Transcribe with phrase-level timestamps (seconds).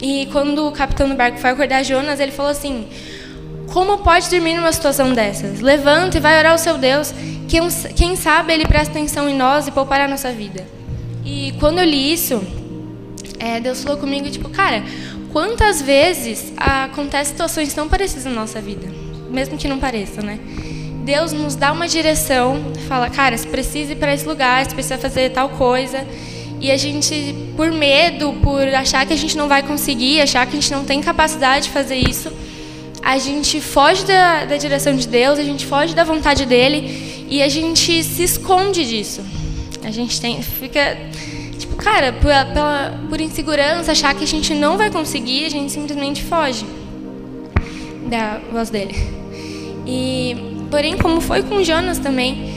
[0.00, 2.88] E quando o capitão do barco foi acordar Jonas, ele falou assim:
[3.72, 5.60] Como pode dormir numa situação dessas?
[5.60, 7.12] Levanta e vai orar ao seu Deus.
[7.48, 10.66] Quem, quem sabe ele presta atenção em nós e poupará a nossa vida.
[11.24, 12.42] E quando eu li isso,
[13.38, 14.82] é, Deus falou comigo, tipo, cara,
[15.32, 18.86] quantas vezes acontecem situações tão parecidas na nossa vida?
[19.30, 20.38] Mesmo que não pareça, né?
[21.04, 24.98] Deus nos dá uma direção, fala, cara, você precisa ir para esse lugar, você precisa
[24.98, 26.06] fazer tal coisa.
[26.60, 30.56] E a gente, por medo, por achar que a gente não vai conseguir, achar que
[30.56, 32.32] a gente não tem capacidade de fazer isso,
[33.02, 37.42] a gente foge da, da direção de Deus, a gente foge da vontade dele e
[37.42, 39.22] a gente se esconde disso.
[39.84, 40.98] A gente tem, fica,
[41.58, 45.70] tipo, cara, por, pela, por insegurança, achar que a gente não vai conseguir, a gente
[45.72, 46.66] simplesmente foge
[48.08, 48.94] da voz dele.
[49.86, 50.36] E,
[50.70, 52.47] porém, como foi com Jonas também,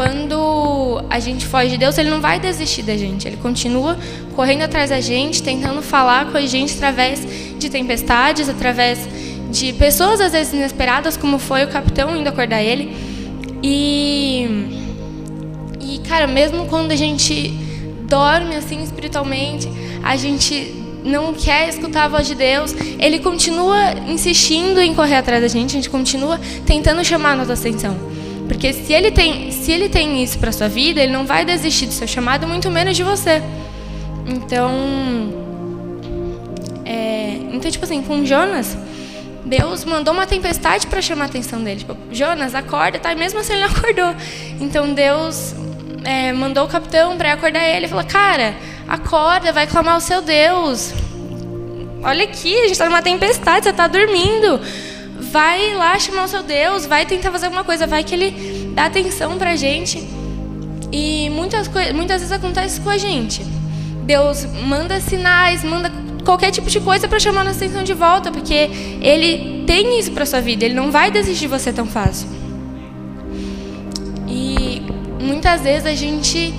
[0.00, 3.28] quando a gente foge de Deus, Ele não vai desistir da gente.
[3.28, 3.98] Ele continua
[4.34, 7.20] correndo atrás da gente, tentando falar com a gente através
[7.58, 8.98] de tempestades, através
[9.50, 12.96] de pessoas às vezes inesperadas, como foi o capitão indo acordar ele.
[13.62, 14.48] E,
[15.78, 17.50] e cara, mesmo quando a gente
[18.08, 19.68] dorme assim espiritualmente,
[20.02, 25.42] a gente não quer escutar a voz de Deus, ele continua insistindo em correr atrás
[25.42, 28.19] da gente, a gente continua tentando chamar a nossa atenção.
[28.50, 31.86] Porque se ele tem, se ele tem isso para sua vida, ele não vai desistir
[31.86, 33.40] do seu chamado, muito menos de você.
[34.26, 34.72] Então,
[36.84, 38.76] é, então tipo assim, com Jonas,
[39.44, 41.78] Deus mandou uma tempestade para chamar a atenção dele.
[41.78, 43.12] Tipo, Jonas, acorda, tá?
[43.12, 44.16] E mesmo assim ele não acordou.
[44.60, 45.54] Então Deus
[46.02, 47.86] é, mandou o capitão para acordar ele.
[47.86, 48.56] e Falou, cara,
[48.88, 50.92] acorda, vai clamar o seu Deus.
[52.02, 54.60] Olha aqui, a gente está numa tempestade, você está dormindo
[55.30, 58.86] vai lá chamar o seu Deus, vai tentar fazer alguma coisa, vai que ele dá
[58.86, 60.06] atenção pra gente.
[60.92, 63.42] E muitas, muitas vezes acontece com a gente.
[64.04, 65.90] Deus manda sinais, manda
[66.24, 68.70] qualquer tipo de coisa para chamar nossa atenção de volta, porque
[69.00, 72.28] ele tem isso para sua vida, ele não vai desistir de você tão fácil.
[74.28, 74.82] E
[75.20, 76.52] muitas vezes a gente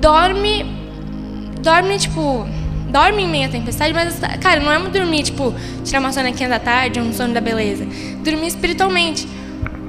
[0.00, 0.64] dorme
[1.60, 2.46] dorme tipo
[2.94, 5.52] dorme em meio à tempestade, mas, cara, não é dormir, tipo,
[5.84, 7.84] tirar uma sonequinha da tarde, um sono da beleza.
[8.22, 9.26] Dormir espiritualmente.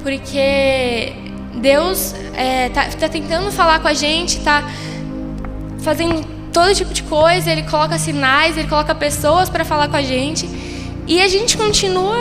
[0.02, 1.14] Porque
[1.54, 4.68] Deus é, tá, tá tentando falar com a gente, tá
[5.84, 10.02] fazendo todo tipo de coisa, Ele coloca sinais, Ele coloca pessoas para falar com a
[10.02, 10.50] gente.
[11.06, 12.18] E a gente continua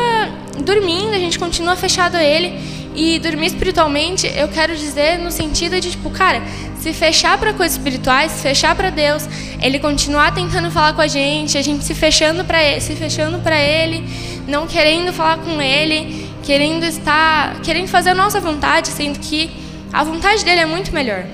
[0.62, 2.60] dormindo, a gente continua fechado a Ele.
[2.94, 6.42] E dormir espiritualmente, eu quero dizer no sentido de, tipo, cara,
[6.84, 9.26] se fechar para coisas espirituais, se fechar para Deus,
[9.62, 13.38] Ele continuar tentando falar com a gente, a gente se fechando para Ele, se fechando
[13.38, 14.06] para Ele,
[14.46, 19.50] não querendo falar com Ele, querendo estar, querendo fazer a nossa vontade, sendo que
[19.90, 21.24] a vontade dele é muito melhor.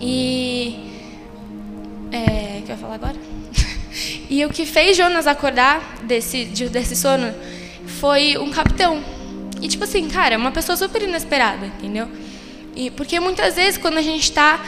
[0.00, 0.80] E
[2.10, 3.16] é, que eu falar agora?
[4.28, 7.32] e o que fez Jonas acordar desse desse sono
[8.00, 9.00] foi um capitão
[9.62, 12.08] e tipo assim, cara, uma pessoa super inesperada, entendeu?
[12.74, 14.60] E porque muitas vezes quando a gente está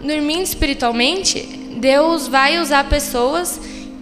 [0.00, 1.40] dormindo espiritualmente,
[1.76, 3.60] Deus vai usar pessoas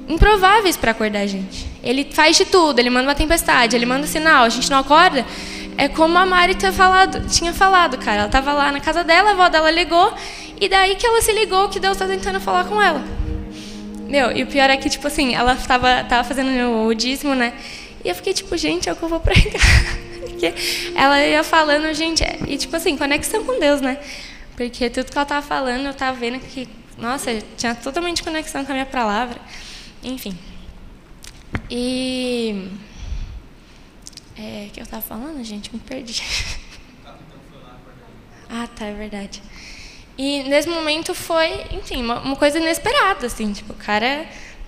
[0.09, 1.67] improváveis para acordar a gente.
[1.83, 5.25] Ele faz de tudo, ele manda uma tempestade, ele manda sinal, a gente não acorda.
[5.77, 8.19] É como a Mari tinha falado, tinha falado, cara.
[8.19, 10.13] Ela estava lá na casa dela, a avó dela ligou,
[10.61, 13.03] e daí que ela se ligou que Deus está tentando falar com ela.
[14.07, 16.51] Meu, e o pior é que, tipo assim, ela estava tava fazendo
[16.87, 17.53] o dízimo, né?
[18.05, 19.63] E eu fiquei tipo, gente, é o que eu vou pregar.
[20.21, 20.55] Porque
[20.95, 23.99] ela ia falando, gente, e tipo assim, conexão com Deus, né?
[24.57, 28.73] Porque tudo que ela estava falando, eu estava vendo que, nossa, tinha totalmente conexão com
[28.73, 29.41] a minha palavra.
[30.03, 30.37] Enfim.
[31.71, 32.69] E.
[34.37, 35.73] É, o que eu estava falando, gente?
[35.73, 36.23] Me perdi.
[38.49, 39.43] ah, tá, é verdade.
[40.17, 44.27] E nesse momento foi, enfim, uma, uma coisa inesperada, assim, tipo, o cara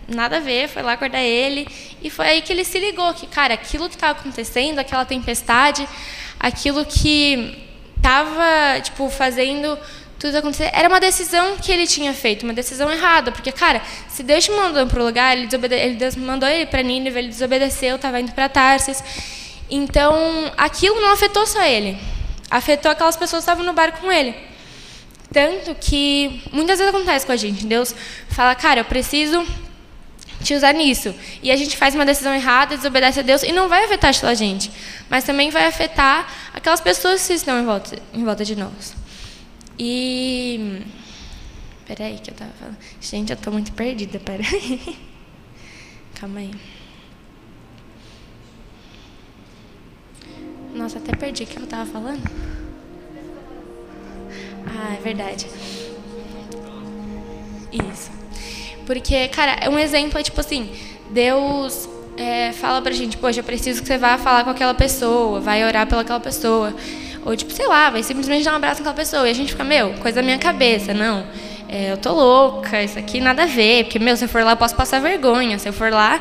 [0.08, 1.66] nada a ver, foi lá acordar ele.
[2.02, 5.88] E foi aí que ele se ligou que, cara, aquilo que estava acontecendo, aquela tempestade,
[6.38, 7.58] aquilo que
[7.96, 9.78] estava, tipo, fazendo
[10.18, 13.32] tudo acontecer, era uma decisão que ele tinha feito, uma decisão errada.
[13.32, 16.82] Porque, cara, se Deus te mandou para o lugar, ele, ele Deus mandou ele para
[16.82, 19.02] Nínive, ele desobedeceu, estava indo para Tarsis.
[19.68, 21.98] Então, aquilo não afetou só ele.
[22.50, 24.34] Afetou aquelas pessoas que estavam no bar com ele.
[25.32, 27.64] Tanto que muitas vezes acontece com a gente.
[27.64, 27.94] Deus
[28.28, 29.44] fala, cara, eu preciso
[30.42, 31.14] te usar nisso.
[31.42, 34.28] E a gente faz uma decisão errada, desobedece a Deus, e não vai afetar só
[34.28, 34.70] a gente,
[35.08, 38.94] mas também vai afetar aquelas pessoas que estão em volta, em volta de nós.
[39.78, 40.82] E.
[41.86, 42.76] Peraí, que eu tava falando.
[43.00, 44.98] Gente, eu tô muito perdida, peraí.
[46.18, 46.52] Calma aí.
[50.74, 52.22] Nossa, até perdi o que eu tava falando.
[54.66, 55.46] Ah, é verdade.
[57.72, 58.21] Isso.
[58.86, 60.70] Porque, cara, é um exemplo é tipo assim,
[61.10, 65.40] Deus é, fala pra gente, poxa, eu preciso que você vá falar com aquela pessoa,
[65.40, 66.74] vai orar pelaquela pessoa.
[67.24, 69.28] Ou, tipo, sei lá, vai simplesmente dar um abraço naquela pessoa.
[69.28, 71.24] E a gente fica, meu, coisa da minha cabeça, não.
[71.68, 73.84] É, eu tô louca, isso aqui nada a ver.
[73.84, 75.58] Porque, meu, se eu for lá, eu posso passar vergonha.
[75.58, 76.20] Se eu for lá,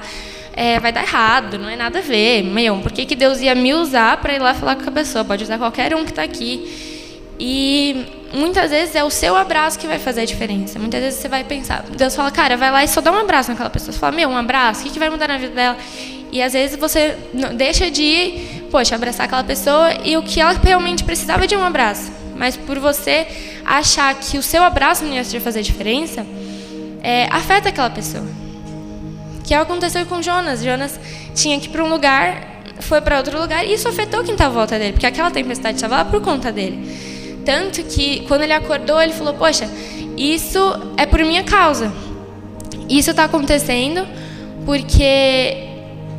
[0.53, 2.43] é, vai dar errado, não é nada a ver.
[2.43, 5.25] Meu, por que, que Deus ia me usar para ir lá falar com a pessoa?
[5.25, 7.27] Pode usar qualquer um que está aqui.
[7.39, 10.79] E muitas vezes é o seu abraço que vai fazer a diferença.
[10.79, 13.49] Muitas vezes você vai pensar, Deus fala, cara, vai lá e só dá um abraço
[13.49, 13.91] naquela pessoa.
[13.91, 15.77] Você fala, meu, um abraço, o que, que vai mudar na vida dela?
[16.31, 17.17] E às vezes você
[17.55, 21.63] deixa de ir, poxa, abraçar aquela pessoa e o que ela realmente precisava de um
[21.63, 22.11] abraço.
[22.35, 23.27] Mas por você
[23.65, 26.25] achar que o seu abraço não ia fazer diferença,
[27.03, 28.25] é, afeta aquela pessoa.
[29.43, 30.63] Que aconteceu com Jonas.
[30.63, 30.97] Jonas
[31.35, 34.51] tinha que ir para um lugar, foi para outro lugar e isso afetou quem estava
[34.51, 37.10] à volta dele, porque aquela tempestade estava lá por conta dele.
[37.45, 39.69] Tanto que quando ele acordou, ele falou: Poxa,
[40.17, 40.59] isso
[40.97, 41.91] é por minha causa.
[42.89, 44.05] Isso está acontecendo
[44.65, 45.69] porque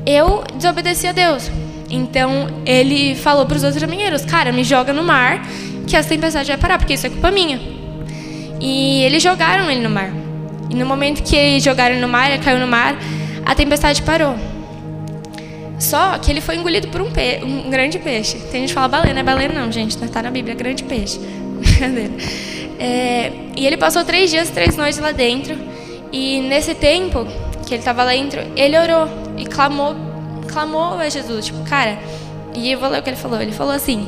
[0.06, 1.50] eu desobedeci a Deus.
[1.90, 5.42] Então ele falou para os outros caminheiros: Cara, me joga no mar,
[5.86, 7.60] que essa tempestade vai parar, porque isso é culpa minha.
[8.60, 10.10] E eles jogaram ele no mar.
[10.70, 12.96] E no momento que jogaram no mar, ele caiu no mar,
[13.44, 14.34] a tempestade parou.
[15.82, 18.38] Só que ele foi engolido por um, pe um grande peixe.
[18.52, 20.00] Tem gente que fala baleia, não é baleia não, gente.
[20.00, 21.18] Está na Bíblia, é grande peixe.
[21.58, 22.12] Brincadeira.
[22.78, 25.58] É, e ele passou três dias, três noites lá dentro.
[26.12, 27.26] E nesse tempo
[27.66, 29.96] que ele estava lá dentro, ele orou e clamou,
[30.46, 31.46] clamou a Jesus.
[31.46, 31.98] Tipo, cara,
[32.54, 33.42] e eu vou ler o que ele falou.
[33.42, 34.06] Ele falou assim: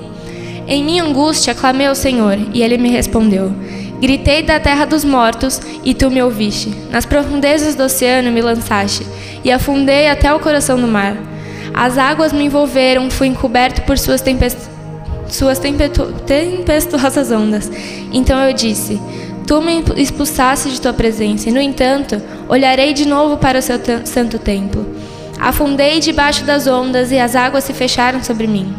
[0.69, 3.53] Em minha angústia clamei ao Senhor, e ele me respondeu.
[4.01, 6.69] Gritei da terra dos mortos, e tu me ouviste.
[6.89, 9.05] Nas profundezas do oceano me lançaste,
[9.43, 11.34] e afundei até o coração do mar.
[11.75, 14.59] As águas me envolveram, fui encoberto por suas, tempest...
[15.29, 17.69] suas tempestuosas ondas.
[18.13, 19.01] Então eu disse:
[19.45, 23.77] Tu me expulsaste de tua presença, e no entanto, olharei de novo para o seu
[24.05, 24.87] santo templo.
[25.41, 28.73] Afundei debaixo das ondas e as águas se fecharam sobre mim.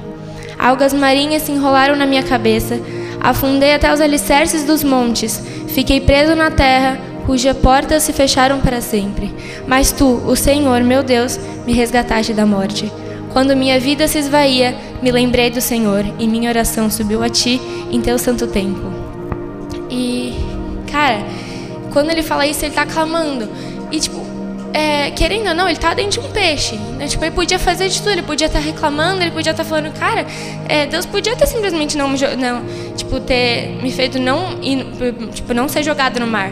[0.58, 2.80] Algas marinhas se enrolaram na minha cabeça,
[3.22, 8.82] afundei até os alicerces dos montes, fiquei preso na terra, cujas portas se fecharam para
[8.82, 9.34] sempre.
[9.68, 12.92] Mas tu, o Senhor, meu Deus, me resgataste da morte.
[13.34, 17.60] Quando minha vida se esvaía, me lembrei do Senhor e minha oração subiu a ti
[17.92, 18.94] em teu santo templo.
[19.90, 20.34] E,
[20.90, 21.20] cara,
[21.92, 23.50] quando ele fala isso, ele está clamando.
[23.92, 24.22] E, tipo,
[24.74, 26.76] é, querendo ou não, ele está dentro de um peixe.
[26.98, 27.08] Né?
[27.08, 29.70] Tipo, ele podia fazer de tudo, ele podia estar tá reclamando, ele podia estar tá
[29.70, 30.26] falando, cara,
[30.68, 32.64] é, Deus podia ter simplesmente não, não,
[32.96, 34.60] tipo, ter me feito não,
[35.34, 36.52] tipo, não ser jogado no mar.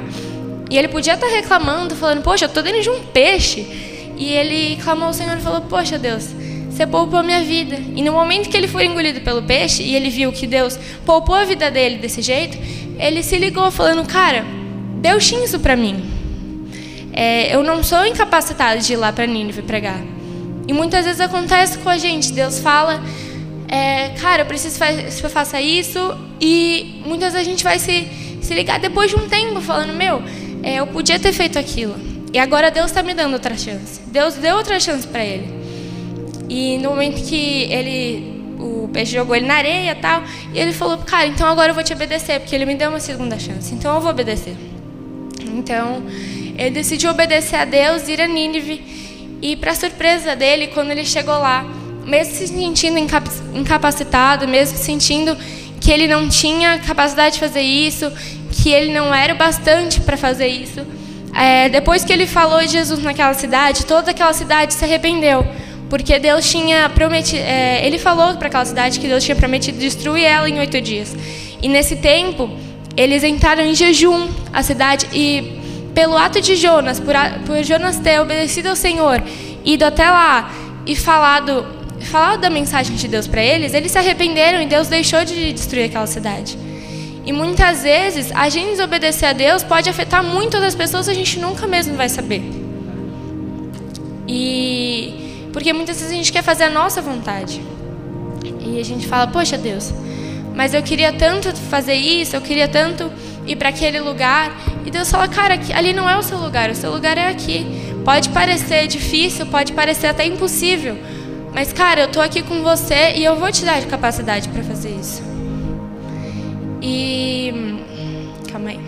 [0.73, 3.61] E ele podia estar reclamando, falando, poxa, eu estou dentro de um peixe.
[4.17, 6.29] E ele clamou ao Senhor e falou, poxa, Deus,
[6.67, 7.75] você poupou a minha vida.
[7.95, 10.75] E no momento que ele foi engolido pelo peixe e ele viu que Deus
[11.05, 12.57] poupou a vida dele desse jeito,
[12.97, 14.43] ele se ligou falando, cara,
[14.95, 16.03] Deus tinha isso para mim.
[17.13, 20.01] É, eu não sou incapacitado de ir lá para Nínive pregar.
[20.67, 22.33] E muitas vezes acontece com a gente.
[22.33, 22.99] Deus fala,
[23.67, 25.99] é, cara, eu preciso que você faça isso.
[26.41, 28.07] E muitas vezes a gente vai se,
[28.41, 30.23] se ligar depois de um tempo falando, meu,
[30.63, 31.95] é, eu podia ter feito aquilo.
[32.33, 34.01] E agora Deus está me dando outra chance.
[34.07, 35.53] Deus deu outra chance para ele.
[36.49, 40.23] E no momento que ele, o peixe jogou ele na areia tal,
[40.53, 42.99] e ele falou, cara, então agora eu vou te obedecer, porque ele me deu uma
[42.99, 43.73] segunda chance.
[43.73, 44.55] Então eu vou obedecer.
[45.53, 46.03] Então
[46.57, 48.81] ele decidiu obedecer a Deus, ir a Nínive.
[49.41, 51.65] E para surpresa dele, quando ele chegou lá,
[52.05, 52.97] mesmo se sentindo
[53.53, 55.37] incapacitado, mesmo sentindo
[55.81, 58.11] que ele não tinha capacidade de fazer isso,
[58.63, 60.79] que ele não era o bastante para fazer isso.
[61.35, 65.45] É, depois que ele falou de Jesus naquela cidade, toda aquela cidade se arrependeu,
[65.89, 67.43] porque Deus tinha prometido.
[67.43, 71.13] É, ele falou para aquela cidade que Deus tinha prometido destruir ela em oito dias.
[71.61, 72.49] E nesse tempo,
[72.95, 75.59] eles entraram em jejum a cidade e
[75.93, 77.13] pelo ato de Jonas, por,
[77.45, 79.21] por Jonas ter obedecido ao Senhor,
[79.65, 80.49] ido até lá
[80.85, 81.65] e falado,
[82.09, 85.85] falado da mensagem de Deus para eles, eles se arrependeram e Deus deixou de destruir
[85.85, 86.57] aquela cidade.
[87.25, 91.39] E muitas vezes a gente desobedecer a Deus pode afetar muito outras pessoas, a gente
[91.39, 92.43] nunca mesmo vai saber.
[94.27, 97.61] E porque muitas vezes a gente quer fazer a nossa vontade.
[98.59, 99.93] E a gente fala: "Poxa, Deus,
[100.53, 103.09] mas eu queria tanto fazer isso, eu queria tanto
[103.47, 104.51] ir para aquele lugar".
[104.85, 107.65] E Deus fala: "Cara, ali não é o seu lugar, o seu lugar é aqui.
[108.03, 110.97] Pode parecer difícil, pode parecer até impossível,
[111.53, 114.93] mas cara, eu tô aqui com você e eu vou te dar capacidade para fazer
[114.99, 115.32] isso".
[116.85, 117.53] E.
[118.51, 118.79] Calma aí.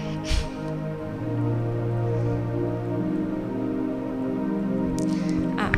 [5.58, 5.72] Ah.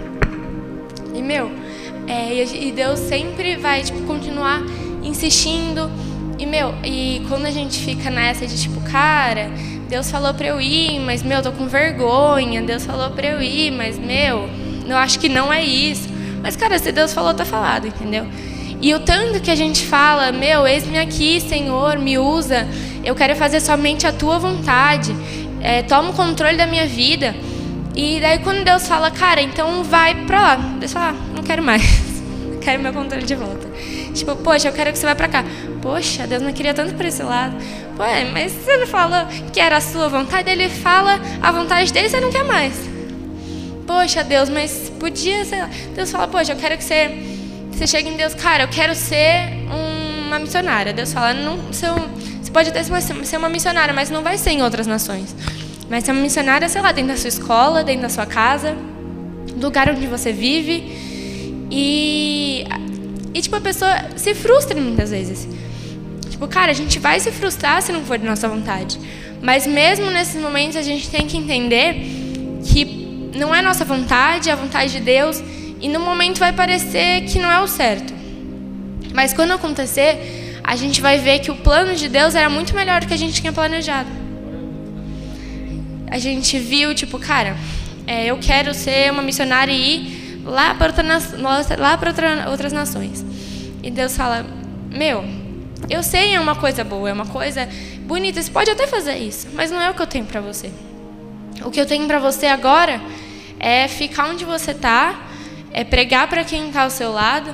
[1.13, 1.51] E, meu,
[2.07, 4.63] é, e Deus sempre vai, tipo, continuar
[5.03, 5.91] insistindo.
[6.39, 9.51] E, meu, e quando a gente fica nessa de, tipo, cara,
[9.88, 12.63] Deus falou pra eu ir, mas, meu, tô com vergonha.
[12.63, 14.50] Deus falou pra eu ir, mas, meu,
[14.88, 16.09] eu acho que não é isso.
[16.41, 18.25] Mas, cara, se Deus falou, tá falado, entendeu?
[18.81, 22.67] E o tanto que a gente fala, meu, eis-me aqui, Senhor, me usa,
[23.03, 25.15] eu quero fazer somente a tua vontade,
[25.62, 27.36] é, toma o controle da minha vida.
[27.96, 31.63] E daí quando Deus fala, cara, então vai pra lá, Deus fala, ah, não quero
[31.63, 31.81] mais,
[32.62, 33.67] quero meu controle de volta.
[34.13, 35.46] Tipo, poxa, eu quero que você vá pra cá.
[35.81, 37.55] Poxa, Deus não queria tanto para esse lado.
[38.00, 40.50] Ué, mas você não falou que era a sua vontade?
[40.50, 42.74] Ele fala a vontade dele, você não quer mais.
[43.86, 45.69] Poxa, Deus, mas podia, sei lá.
[45.96, 47.37] Deus fala, poxa, eu quero que você,
[47.77, 49.53] você chegue em Deus, cara, eu quero ser
[50.27, 50.91] uma missionária.
[50.91, 51.86] Deus fala, não, você,
[52.41, 55.36] você pode até ser uma missionária, mas não vai ser em outras nações.
[55.88, 58.75] Mas ser uma missionária, sei lá, dentro da sua escola, dentro da sua casa,
[59.62, 61.67] lugar onde você vive.
[61.69, 62.65] E,
[63.31, 65.48] e tipo, a pessoa se frustra muitas vezes.
[66.31, 69.00] Tipo, cara, a gente vai se frustrar se não for de nossa vontade.
[69.39, 71.93] Mas mesmo nesses momentos a gente tem que entender
[72.65, 75.43] que não é nossa vontade, é a vontade de Deus.
[75.79, 78.13] E no momento vai parecer que não é o certo.
[79.13, 83.01] Mas quando acontecer, a gente vai ver que o plano de Deus era muito melhor
[83.01, 84.10] do que a gente tinha planejado.
[86.10, 87.55] A gente viu, tipo, cara,
[88.05, 92.72] é, eu quero ser uma missionária e ir lá para, outra, lá para outra, outras
[92.72, 93.25] nações.
[93.84, 94.46] E Deus fala:
[94.89, 95.24] Meu,
[95.89, 97.67] eu sei é uma coisa boa, é uma coisa
[98.01, 98.41] bonita.
[98.41, 100.72] Você pode até fazer isso, mas não é o que eu tenho para você.
[101.63, 103.01] O que eu tenho para você agora
[103.60, 105.26] é ficar onde você está,
[105.77, 107.53] é pregar para quem está ao seu lado.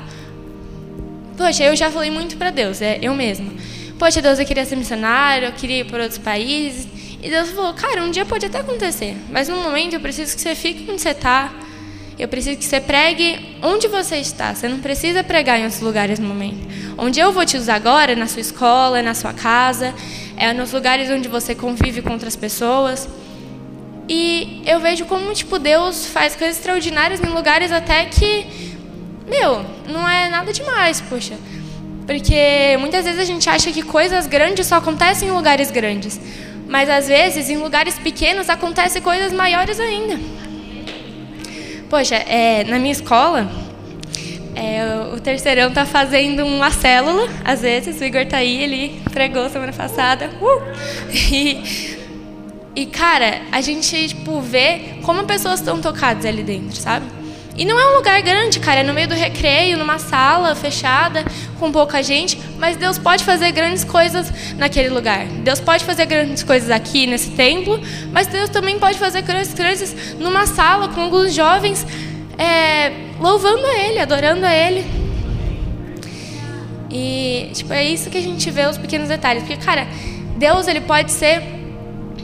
[1.38, 3.52] Poxa, eu já falei muito para Deus, é eu mesma.
[4.00, 6.88] Poxa, Deus, eu queria ser missionário, eu queria ir para outros países.
[7.22, 10.42] E Deus falou, cara, um dia pode até acontecer, mas no momento eu preciso que
[10.42, 11.52] você fique onde você está.
[12.18, 14.56] Eu preciso que você pregue onde você está.
[14.56, 16.66] Você não precisa pregar em outros lugares no momento.
[16.98, 19.94] Onde eu vou te usar agora, é na sua escola, é na sua casa,
[20.38, 23.10] é nos lugares onde você convive com outras pessoas.
[24.08, 28.46] E eu vejo como tipo Deus faz coisas extraordinárias em lugares até que,
[29.28, 31.36] meu, não é nada demais, poxa.
[32.06, 36.20] Porque muitas vezes a gente acha que coisas grandes só acontecem em lugares grandes.
[36.68, 40.20] Mas às vezes, em lugares pequenos, acontecem coisas maiores ainda.
[41.90, 43.50] Poxa, é, na minha escola,
[44.56, 49.50] é, o terceirão tá fazendo uma célula, às vezes, o Igor tá aí, ele pregou
[49.50, 50.30] semana passada.
[50.42, 50.62] Uh!
[51.32, 52.03] E,
[52.76, 57.06] e, cara, a gente, tipo, vê como pessoas estão tocadas ali dentro, sabe?
[57.56, 61.24] E não é um lugar grande, cara, é no meio do recreio, numa sala fechada,
[61.60, 65.28] com pouca gente, mas Deus pode fazer grandes coisas naquele lugar.
[65.28, 67.80] Deus pode fazer grandes coisas aqui nesse templo,
[68.12, 71.86] mas Deus também pode fazer grandes coisas numa sala com alguns jovens
[72.40, 74.84] é, louvando a Ele, adorando a Ele.
[76.90, 79.88] E tipo, é isso que a gente vê os pequenos detalhes, porque cara,
[80.38, 81.63] Deus ele pode ser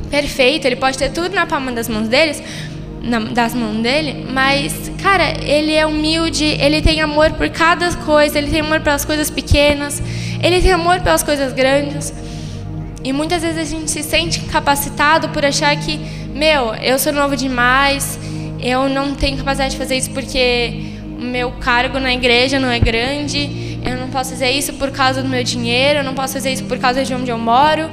[0.09, 2.41] perfeito, ele pode ter tudo na palma das mãos deles,
[3.01, 8.37] na, das mãos dele, mas, cara, ele é humilde, ele tem amor por cada coisa,
[8.37, 10.01] ele tem amor pelas coisas pequenas,
[10.41, 12.13] ele tem amor pelas coisas grandes.
[13.03, 15.99] E muitas vezes a gente se sente incapacitado por achar que,
[16.33, 18.19] meu, eu sou novo demais,
[18.61, 20.83] eu não tenho capacidade de fazer isso porque
[21.17, 25.21] o meu cargo na igreja não é grande, eu não posso fazer isso por causa
[25.23, 27.89] do meu dinheiro, eu não posso fazer isso por causa de onde eu moro.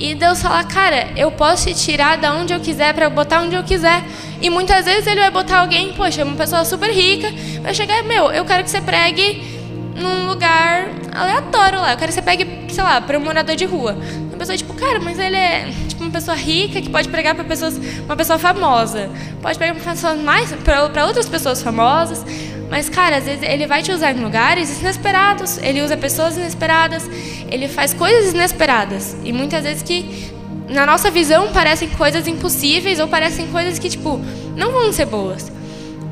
[0.00, 3.54] E Deus fala, cara, eu posso te tirar da onde eu quiser para botar onde
[3.54, 4.02] eu quiser.
[4.40, 7.28] E muitas vezes ele vai botar alguém, poxa, uma pessoa super rica,
[7.60, 9.60] vai chegar, meu, eu quero que você pregue
[9.94, 11.92] num lugar aleatório lá.
[11.92, 13.94] Eu quero que você pegue, sei lá, para um morador de rua.
[14.30, 17.44] Uma pessoa tipo, cara, mas ele é tipo uma pessoa rica que pode pregar para
[17.44, 19.10] pessoas, uma pessoa famosa.
[19.42, 22.24] Pode pregar para pessoas mais para outras pessoas famosas.
[22.70, 25.58] Mas, cara, às vezes ele vai te usar em lugares inesperados.
[25.58, 27.08] Ele usa pessoas inesperadas.
[27.50, 29.16] Ele faz coisas inesperadas.
[29.24, 30.32] E muitas vezes que,
[30.68, 34.20] na nossa visão, parecem coisas impossíveis ou parecem coisas que, tipo,
[34.56, 35.50] não vão ser boas.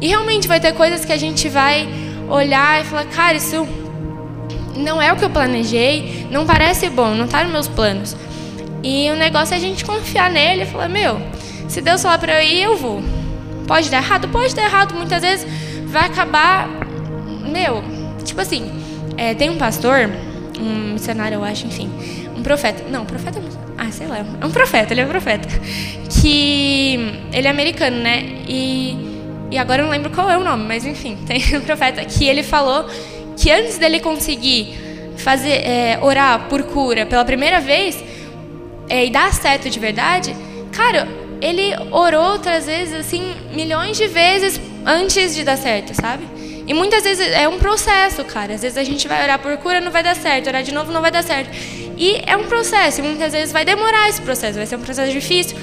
[0.00, 1.88] E realmente vai ter coisas que a gente vai
[2.29, 3.67] olhar e falar, cara, isso
[4.77, 8.17] não é o que eu planejei, não parece bom, não está nos meus planos.
[8.83, 11.21] E o negócio é a gente confiar nele e falar, meu,
[11.69, 13.03] se Deus falar para eu ir, eu vou.
[13.67, 14.29] Pode dar errado?
[14.29, 14.95] Pode dar errado.
[14.95, 15.47] Muitas vezes
[15.88, 16.68] vai acabar.
[17.50, 17.83] Meu,
[18.25, 18.71] tipo assim,
[19.16, 20.11] é, tem um pastor,
[20.61, 21.90] um missionário, eu acho, enfim,
[22.37, 22.85] um profeta.
[22.90, 23.40] Não, profeta.
[23.76, 24.18] Ah, sei lá.
[24.40, 25.49] É um profeta, ele é um profeta.
[26.21, 26.99] Que.
[27.33, 28.42] Ele é americano, né?
[28.47, 29.09] E.
[29.50, 32.26] E agora eu não lembro qual é o nome, mas enfim, tem um profeta que
[32.26, 32.85] ele falou
[33.35, 34.75] que antes dele conseguir
[35.16, 38.02] fazer é, orar por cura pela primeira vez
[38.90, 40.37] é, e dar certo de verdade,
[40.71, 41.09] cara,
[41.40, 46.26] ele orou outras vezes assim milhões de vezes antes de dar certo, sabe?
[46.66, 48.54] E muitas vezes é um processo, cara.
[48.54, 50.90] Às vezes a gente vai orar por cura, não vai dar certo, orar de novo
[50.90, 51.50] não vai dar certo.
[51.97, 55.12] E é um processo, e muitas vezes vai demorar esse processo, vai ser um processo
[55.12, 55.57] difícil.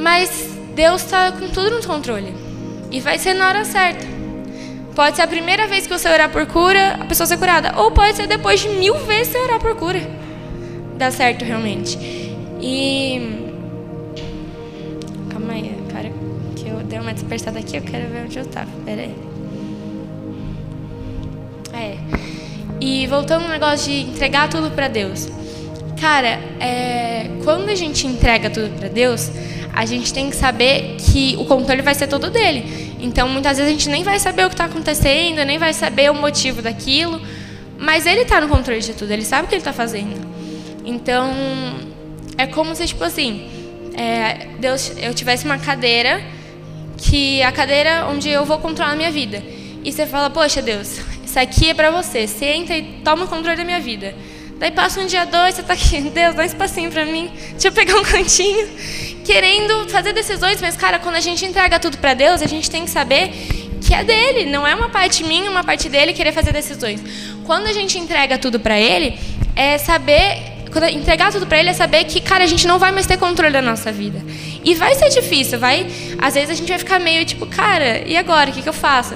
[0.00, 2.34] Mas Deus está com tudo no controle.
[2.90, 4.06] E vai ser na hora certa.
[4.94, 7.74] Pode ser a primeira vez que você orar por cura, a pessoa ser curada.
[7.76, 10.00] Ou pode ser depois de mil vezes você orar por cura.
[10.96, 11.98] Dá certo realmente.
[12.60, 13.43] E.
[16.94, 18.70] que eu dei uma dispersada aqui, eu quero ver onde eu tava.
[18.86, 19.14] Aí.
[21.72, 21.98] É.
[22.80, 25.28] E voltando no negócio de entregar tudo para Deus.
[26.00, 29.30] Cara, é, quando a gente entrega tudo para Deus,
[29.72, 32.94] a gente tem que saber que o controle vai ser todo dele.
[33.00, 36.10] Então, muitas vezes a gente nem vai saber o que está acontecendo, nem vai saber
[36.10, 37.20] o motivo daquilo,
[37.78, 40.20] mas ele está no controle de tudo, ele sabe o que ele está fazendo.
[40.84, 41.32] Então,
[42.36, 43.48] é como se, tipo assim,
[43.96, 46.22] é, Deus, eu tivesse uma cadeira,
[46.96, 49.42] que a cadeira onde eu vou controlar a minha vida.
[49.82, 52.26] E você fala, poxa, Deus, isso aqui é para você.
[52.26, 54.14] Você entra e toma o controle da minha vida.
[54.58, 57.30] Daí passa um dia, dois, você está aqui, Deus, dá um espacinho para mim.
[57.50, 58.68] Deixa eu pegar um cantinho.
[59.24, 62.84] Querendo fazer decisões, mas, cara, quando a gente entrega tudo para Deus, a gente tem
[62.84, 63.30] que saber
[63.80, 64.50] que é dele.
[64.50, 67.02] Não é uma parte minha, uma parte dele querer fazer decisões.
[67.44, 69.18] Quando a gente entrega tudo para ele,
[69.56, 70.54] é saber
[70.92, 73.52] entregar tudo para ele é saber que, cara, a gente não vai mais ter controle
[73.52, 74.20] da nossa vida.
[74.64, 75.86] E vai ser difícil, vai.
[76.18, 78.50] Às vezes a gente vai ficar meio tipo, cara, e agora?
[78.50, 79.14] O que, que eu faço?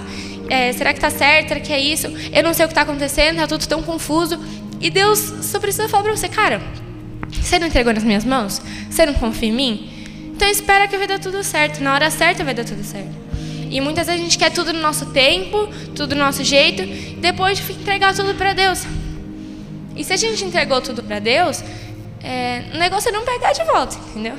[0.48, 1.48] É, será que tá certo?
[1.48, 2.06] Será que é isso?
[2.32, 4.38] Eu não sei o que está acontecendo, tá tudo tão confuso.
[4.80, 6.60] E Deus só precisa falar para você, cara,
[7.30, 8.60] você não entregou nas minhas mãos?
[8.90, 9.90] Você não confia em mim?
[10.34, 11.82] Então espera que vai dar tudo certo.
[11.82, 13.28] Na hora certa vai dar tudo certo.
[13.70, 16.86] E muitas vezes a gente quer tudo no nosso tempo, tudo do nosso jeito,
[17.20, 18.84] depois de entregar tudo para Deus.
[19.96, 21.62] E se a gente entregou tudo para Deus,
[22.22, 24.34] é, o negócio é não pegar de volta, entendeu?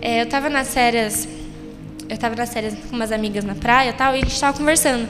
[0.00, 1.26] É, eu estava nas férias,
[2.08, 5.08] eu estava nas férias com umas amigas na praia, tal, e a gente estava conversando.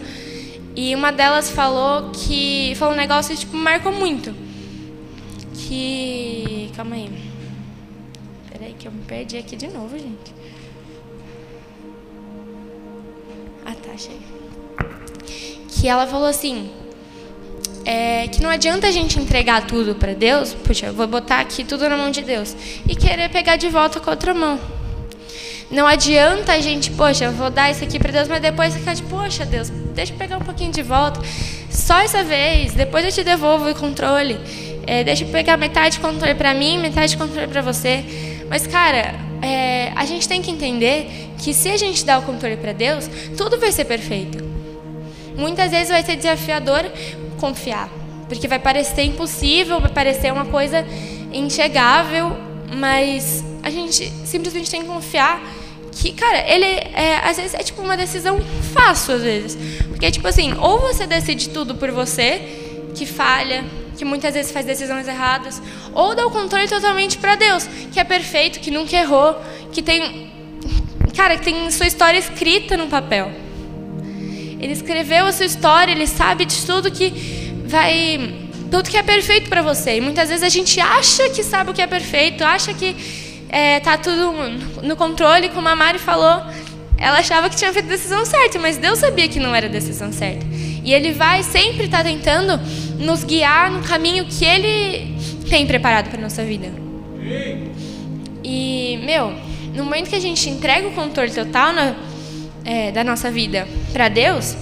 [0.75, 4.35] E uma delas falou que falou um negócio que tipo marcou muito.
[5.55, 7.11] Que calma aí.
[8.53, 10.35] Peraí que eu me perdi aqui de novo, gente.
[13.65, 14.21] Ah, tá, achei.
[15.69, 16.71] Que ela falou assim:
[17.87, 21.65] é, que não adianta a gente entregar tudo para Deus, puxa, eu vou botar aqui
[21.65, 22.57] tudo na mão de Deus,
[22.87, 24.59] e querer pegar de volta com a outra mão.
[25.71, 28.95] Não adianta a gente, poxa, eu vou dar isso aqui para Deus, mas depois ficar
[28.95, 31.21] de, poxa, Deus, deixa eu pegar um pouquinho de volta.
[31.69, 34.39] Só essa vez, depois eu te devolvo o controle.
[34.87, 38.05] É, deixa eu pegar metade de controle para mim, metade de controle para você.
[38.49, 42.57] Mas, cara, é, a gente tem que entender que se a gente dá o controle
[42.57, 44.45] para Deus, tudo vai ser perfeito.
[45.37, 46.85] Muitas vezes vai ser desafiador
[47.39, 47.91] confiar,
[48.29, 50.87] porque vai parecer impossível, vai parecer uma coisa
[51.33, 55.41] inchegável, mas a gente simplesmente tem que confiar
[55.93, 58.39] que, cara, ele é, às vezes é tipo uma decisão
[58.75, 62.43] fácil às vezes, porque tipo assim, ou você decide tudo por você,
[62.95, 63.65] que falha,
[63.97, 65.61] que muitas vezes faz decisões erradas,
[65.95, 69.37] ou dá o controle totalmente para Deus, que é perfeito, que nunca errou,
[69.73, 70.31] que tem,
[71.17, 73.31] cara, que tem sua história escrita no papel.
[74.61, 77.11] Ele escreveu a sua história, ele sabe de tudo que
[77.67, 78.46] vai
[78.77, 79.97] tudo que é perfeito para você.
[79.97, 82.95] E muitas vezes a gente acha que sabe o que é perfeito, acha que
[83.49, 84.35] é, tá tudo
[84.83, 86.43] no controle, como a Mari falou.
[86.99, 89.71] Ela achava que tinha feito a decisão certa, mas Deus sabia que não era a
[89.71, 90.45] decisão certa.
[90.85, 92.61] E Ele vai sempre estar tá tentando
[92.99, 95.17] nos guiar no caminho que Ele
[95.49, 96.71] tem preparado para nossa vida.
[98.45, 99.33] E, meu,
[99.75, 101.95] no momento que a gente entrega o controle total na,
[102.63, 104.55] é, da nossa vida para Deus,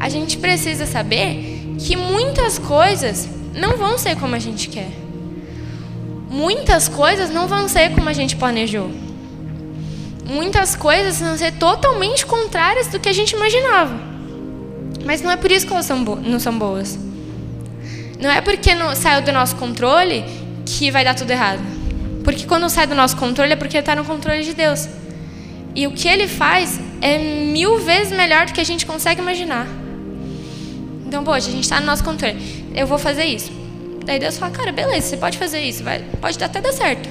[0.00, 4.90] a gente precisa saber que muitas coisas não vão ser como a gente quer.
[6.30, 8.90] Muitas coisas não vão ser como a gente planejou.
[10.24, 13.94] Muitas coisas vão ser totalmente contrárias do que a gente imaginava.
[15.04, 16.98] Mas não é por isso que elas são não são boas.
[18.18, 20.24] Não é porque não saiu do nosso controle
[20.64, 21.60] que vai dar tudo errado.
[22.24, 24.88] Porque quando sai do nosso controle é porque está no controle de Deus.
[25.74, 29.66] E o que Ele faz é mil vezes melhor do que a gente consegue imaginar.
[31.04, 32.61] Então, poxa, a gente está no nosso controle.
[32.74, 33.52] Eu vou fazer isso.
[34.04, 37.08] Daí Deus fala, cara, beleza, você pode fazer isso, vai, pode até dar certo.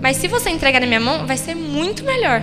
[0.00, 2.42] Mas se você entregar na minha mão, vai ser muito melhor.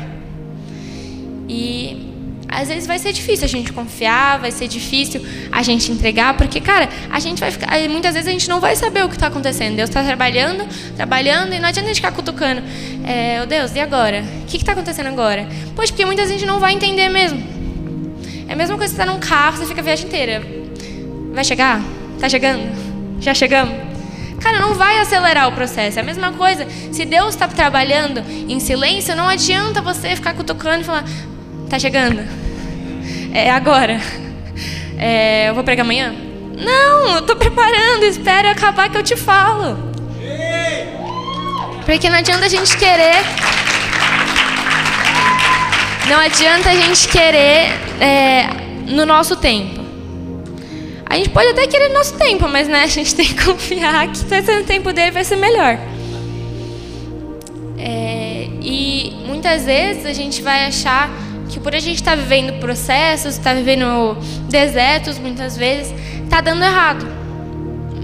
[1.48, 2.10] E
[2.48, 6.60] às vezes vai ser difícil a gente confiar, vai ser difícil a gente entregar, porque,
[6.60, 7.68] cara, a gente vai ficar.
[7.90, 9.76] Muitas vezes a gente não vai saber o que está acontecendo.
[9.76, 12.64] Deus está trabalhando, trabalhando, e não adianta a gente ficar cutucando.
[13.06, 14.24] É, oh Deus, e agora?
[14.42, 15.48] O que está acontecendo agora?
[15.76, 17.42] Pois, porque muitas vezes a gente não vai entender mesmo.
[18.48, 20.42] É a mesma coisa que você está num carro, você fica a viagem inteira.
[21.34, 21.99] Vai chegar?
[22.20, 22.64] Tá chegando?
[23.22, 23.74] Já chegamos?
[24.42, 26.00] Cara, não vai acelerar o processo.
[26.00, 26.68] É a mesma coisa.
[26.92, 31.04] Se Deus está trabalhando em silêncio, não adianta você ficar cutucando e falar:
[31.70, 32.22] tá chegando?
[33.34, 34.00] É agora.
[34.98, 36.14] É, eu vou pregar amanhã?
[36.58, 38.04] Não, eu tô preparando.
[38.04, 39.78] Espera acabar que eu te falo.
[41.86, 43.16] Porque não adianta a gente querer.
[46.10, 48.48] Não adianta a gente querer é,
[48.88, 49.79] no nosso tempo.
[51.10, 54.08] A gente pode até querer no nosso tempo, mas né, a gente tem que confiar
[54.12, 55.80] que vai ser no tempo dele vai ser melhor.
[57.80, 61.10] É, e muitas vezes a gente vai achar
[61.50, 64.16] que por a gente estar tá vivendo processos, estar tá vivendo
[64.48, 65.92] desertos, muitas vezes,
[66.24, 67.08] está dando errado.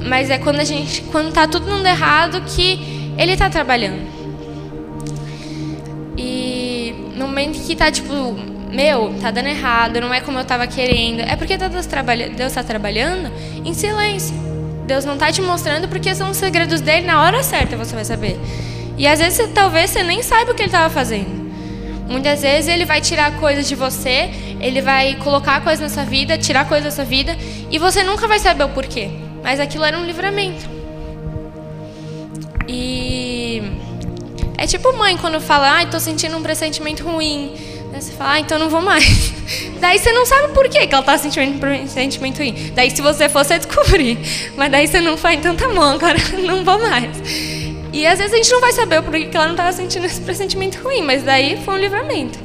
[0.07, 4.01] Mas é quando a gente, quando está tudo dando errado, que ele está trabalhando.
[6.17, 8.35] E no momento que está tipo,
[8.75, 13.31] meu, tá dando errado, não é como eu estava querendo, é porque Deus está trabalhando
[13.63, 14.35] em silêncio.
[14.85, 18.05] Deus não está te mostrando porque são os segredos dele, na hora certa você vai
[18.05, 18.37] saber.
[18.97, 21.45] E às vezes talvez você nem saiba o que ele estava fazendo.
[22.07, 26.37] Muitas vezes ele vai tirar coisas de você, ele vai colocar coisas na sua vida,
[26.37, 27.35] tirar coisas da sua vida,
[27.71, 29.09] e você nunca vai saber o porquê.
[29.43, 30.69] Mas aquilo era um livramento.
[32.67, 33.61] E
[34.57, 37.53] é tipo mãe quando fala, ai, ah, tô sentindo um pressentimento ruim.
[37.95, 39.33] Daí você fala, ah, então não vou mais.
[39.79, 42.73] Daí você não sabe por que ela tá sentindo pressentimento ruim.
[42.75, 44.17] Daí se você for, você descobrir.
[44.57, 47.09] Mas daí você não faz, então tá bom, agora não vou mais.
[47.93, 50.19] E às vezes a gente não vai saber porquê que ela não estava sentindo esse
[50.19, 52.37] pressentimento ruim, mas daí foi um livramento.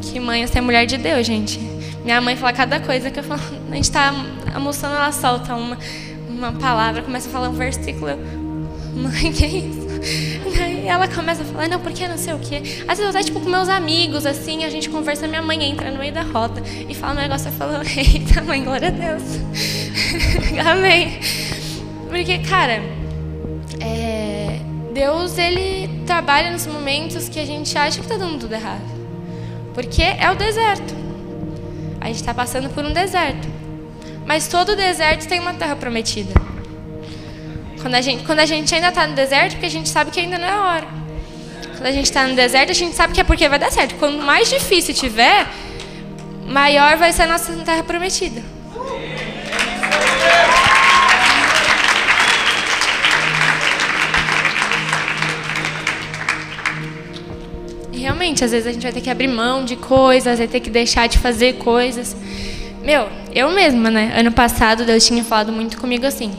[0.00, 1.58] Que mãe, você é mulher de Deus, gente.
[2.02, 3.42] Minha mãe fala cada coisa que eu falo.
[3.70, 4.14] A gente está
[4.54, 5.76] almoçando, ela solta uma,
[6.30, 8.08] uma palavra, começa a falar um versículo.
[8.08, 8.18] Eu,
[8.96, 9.79] mãe, que é isso?
[10.56, 12.62] Daí ela começa a falar, não, porque não sei o quê.
[12.88, 15.90] Às vezes eu até, tipo, com meus amigos, assim, a gente conversa, minha mãe entra
[15.90, 19.22] no meio da roda e fala um negócio, eu falo, eita, mãe, glória a Deus.
[20.66, 21.18] Amém.
[22.08, 22.82] Porque, cara,
[23.80, 24.60] é,
[24.92, 28.82] Deus ele trabalha nos momentos que a gente acha que está dando tudo errado,
[29.74, 30.94] porque é o deserto.
[32.00, 33.46] A gente está passando por um deserto,
[34.26, 36.49] mas todo deserto tem uma terra prometida.
[37.80, 40.20] Quando a gente, quando a gente ainda está no deserto, porque a gente sabe que
[40.20, 40.86] ainda não é a hora.
[41.72, 43.94] Quando a gente está no deserto, a gente sabe que é porque vai dar certo.
[43.96, 45.46] Quanto mais difícil tiver,
[46.46, 48.42] maior vai ser a nossa terra prometida.
[58.00, 60.70] realmente, às vezes a gente vai ter que abrir mão de coisas, vai ter que
[60.70, 62.16] deixar de fazer coisas.
[62.82, 64.12] Meu, eu mesma, né?
[64.16, 66.32] Ano passado Deus tinha falado muito comigo assim: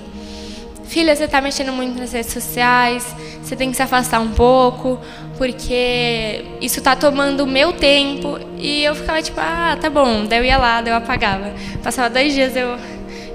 [0.92, 5.00] Filha, você está mexendo muito nas redes sociais, você tem que se afastar um pouco,
[5.38, 8.38] porque isso está tomando o meu tempo.
[8.58, 10.26] E eu ficava tipo, ah, tá bom.
[10.26, 11.54] Daí eu ia lá, daí eu apagava.
[11.82, 12.78] Passava dois dias, eu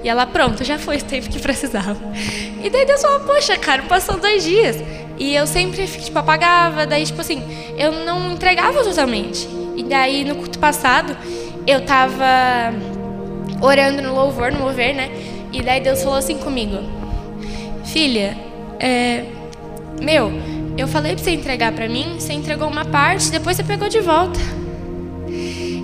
[0.03, 1.97] ia lá, pronto, já foi o tempo que precisava.
[2.63, 4.77] E daí Deus falou, poxa, cara, passou dois dias.
[5.17, 7.41] E eu sempre, tipo, apagava, daí, tipo assim,
[7.75, 9.49] eu não entregava totalmente.
[9.75, 11.17] E daí, no culto passado,
[11.65, 12.71] eu tava
[13.59, 15.09] orando no louvor, no mover, né?
[15.51, 16.96] E daí Deus falou assim comigo:
[17.87, 18.37] Filha,
[18.79, 19.23] é,
[20.01, 20.31] meu,
[20.77, 23.99] eu falei pra você entregar pra mim, você entregou uma parte, depois você pegou de
[23.99, 24.39] volta.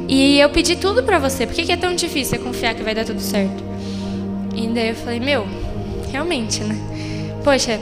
[0.08, 2.84] E eu pedi tudo pra você, por que, que é tão difícil você confiar que
[2.84, 3.64] vai dar tudo certo?
[4.56, 5.48] E daí eu falei: Meu,
[6.12, 6.78] realmente, né?
[7.44, 7.80] Poxa,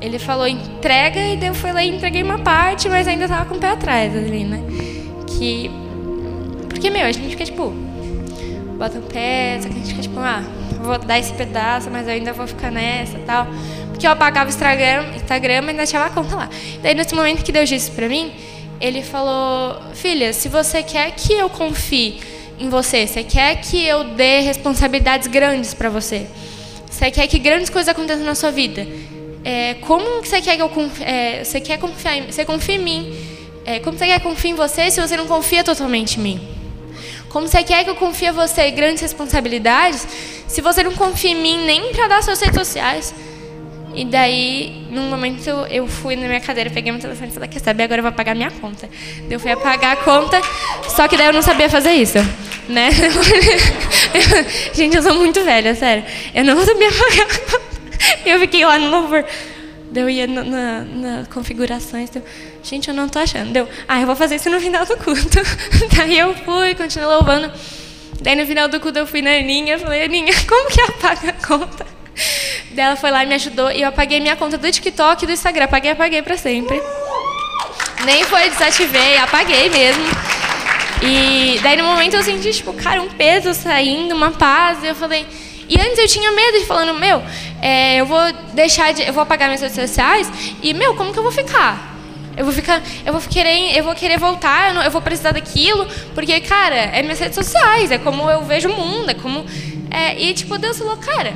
[0.00, 3.56] ele falou entrega e eu fui lá e entreguei uma parte, mas ainda tava com
[3.56, 4.62] o pé atrás ali, né?
[5.26, 5.70] Que.
[6.68, 7.74] Porque, meu, a gente fica tipo.
[8.78, 10.42] Bota o pé, só que a gente fica tipo, ah,
[10.80, 13.46] vou dar esse pedaço, mas eu ainda vou ficar nessa tal.
[13.90, 16.50] Porque eu apagava o Instagram, Instagram e ainda tinha uma conta lá.
[16.82, 18.32] Daí, nesse momento que Deus disse pra mim,
[18.80, 22.20] ele falou: Filha, se você quer que eu confie
[22.58, 26.26] em você, você quer que eu dê responsabilidades grandes para você,
[26.90, 28.86] você quer que grandes coisas aconteçam na sua vida
[29.44, 33.16] é, como você quer que eu é, você quer confiar em, você confia em mim?
[33.64, 36.22] É, como você quer que eu confie em você se você não confia totalmente em
[36.22, 36.48] mim?
[37.28, 40.06] Como você quer que eu confie em você grandes responsabilidades
[40.50, 43.14] se você não confia em mim nem para dar suas redes sociais?
[43.94, 47.60] E daí, num momento, eu fui na minha cadeira, peguei meu telefone e falei, quer
[47.60, 48.88] saber, agora eu vou pagar minha conta.
[49.28, 50.40] Eu fui apagar a conta,
[50.88, 52.18] só que daí eu não sabia fazer isso,
[52.68, 52.88] né?
[54.74, 56.04] Gente, eu sou muito velha, sério.
[56.34, 57.60] Eu não sabia pagar a conta.
[58.26, 59.24] eu fiquei lá no louvor.
[59.94, 62.10] Eu ia na, na, na configurações.
[62.10, 62.22] Deu,
[62.62, 63.52] Gente, eu não tô achando.
[63.52, 65.38] Deu, ah, eu vou fazer isso no final do culto.
[65.96, 67.52] Daí eu fui, continuei louvando.
[68.20, 69.78] Daí no final do culto eu fui na Aninha.
[69.78, 71.86] Falei, Aninha, como que apaga a conta?
[72.72, 73.70] Daí ela foi lá e me ajudou.
[73.70, 75.64] E eu apaguei minha conta do TikTok e do Instagram.
[75.64, 76.80] Apaguei, apaguei pra sempre.
[78.04, 80.04] Nem foi, desativei, apaguei mesmo.
[81.02, 84.82] E daí no momento eu senti, tipo, cara, um peso saindo, uma paz.
[84.82, 85.26] E eu falei.
[85.68, 87.22] E antes eu tinha medo de falando, meu,
[87.62, 88.20] é, eu vou
[88.54, 90.28] deixar de, eu vou apagar minhas redes sociais
[90.60, 91.89] e meu, como que eu vou ficar?
[92.40, 95.32] Eu vou ficar, eu vou querer, eu vou querer voltar, eu, não, eu vou precisar
[95.32, 99.44] daquilo, porque cara, é minhas redes sociais, é como eu vejo o mundo, é como
[99.90, 101.34] é, e tipo Deus falou, cara,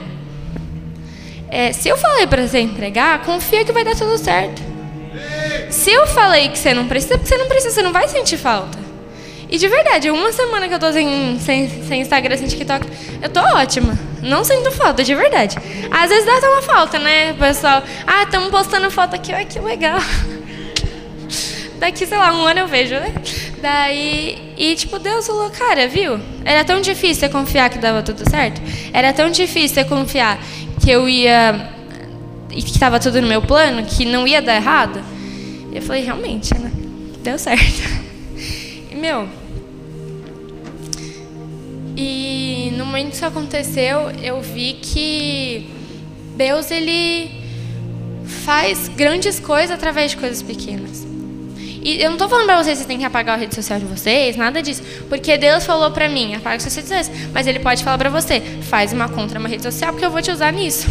[1.50, 4.62] é, se eu falei para você entregar, confia que vai dar tudo certo.
[5.68, 8.78] Se eu falei que você não precisa, você não precisa, você não vai sentir falta.
[9.50, 12.86] E de verdade, uma semana que eu tô sem, sem, sem Instagram, sem TikTok,
[13.20, 13.98] eu tô ótima.
[14.22, 15.58] Não sinto falta, de verdade.
[15.90, 17.82] Às vezes dá até uma falta, né, pessoal?
[18.06, 20.00] Ah, estamos postando foto aqui, olha que legal.
[21.78, 23.12] Daqui, sei lá, um ano eu vejo, né?
[23.60, 26.18] Daí, e tipo, Deus falou, cara, viu?
[26.44, 28.60] Era tão difícil eu confiar que dava tudo certo.
[28.92, 30.38] Era tão difícil eu confiar
[30.82, 31.70] que eu ia.
[32.50, 35.02] e que estava tudo no meu plano, que não ia dar errado.
[35.72, 36.70] E eu falei, realmente, né?
[37.22, 38.04] Deu certo.
[38.90, 39.28] E, meu.
[41.96, 45.68] E no momento que isso aconteceu, eu vi que
[46.36, 47.30] Deus, ele
[48.44, 51.13] faz grandes coisas através de coisas pequenas.
[51.84, 53.78] E eu não estou falando para vocês que vocês têm que apagar a rede social
[53.78, 54.82] de vocês, nada disso.
[55.06, 57.28] Porque Deus falou para mim, apaga suas redes sociais.
[57.32, 60.22] Mas Ele pode falar para você, faz uma conta numa rede social porque eu vou
[60.22, 60.88] te usar nisso.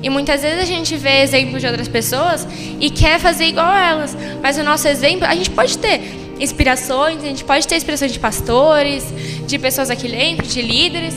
[0.00, 2.46] E muitas vezes a gente vê exemplos de outras pessoas
[2.80, 4.16] e quer fazer igual a elas.
[4.40, 6.00] Mas o nosso exemplo, a gente pode ter
[6.38, 9.04] inspirações, a gente pode ter inspirações de pastores,
[9.48, 11.14] de pessoas aqui dentro, de líderes.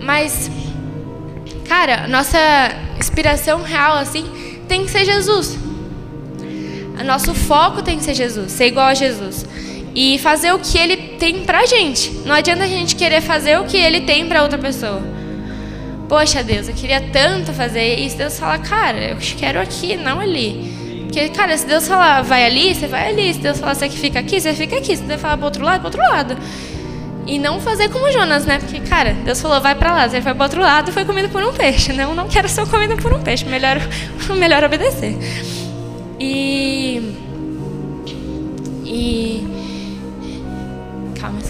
[0.00, 0.50] Mas,
[1.68, 2.38] cara, nossa
[2.98, 4.24] inspiração real, assim,
[4.66, 5.61] tem que ser Jesus.
[7.02, 9.46] Nosso foco tem que ser Jesus, ser igual a Jesus.
[9.94, 12.10] E fazer o que ele tem pra gente.
[12.24, 15.02] Não adianta a gente querer fazer o que ele tem pra outra pessoa.
[16.08, 18.16] Poxa, Deus, eu queria tanto fazer isso.
[18.16, 20.72] Deus fala, cara, eu quero aqui, não ali.
[21.04, 23.34] Porque, cara, se Deus falar, vai ali, você vai ali.
[23.34, 24.96] Se Deus falar, você que fica aqui, você fica aqui.
[24.96, 26.36] Se Deus falar pro outro lado, pro outro lado.
[27.26, 28.58] E não fazer como Jonas, né?
[28.58, 30.08] Porque, cara, Deus falou, vai para lá.
[30.08, 31.92] Você foi pro outro lado foi comido por um peixe.
[31.92, 33.44] Não, não quero ser comido por um peixe.
[33.44, 33.76] Melhor,
[34.36, 35.16] melhor obedecer.
[36.22, 37.02] E.
[38.84, 39.44] E.
[41.18, 41.40] Calma,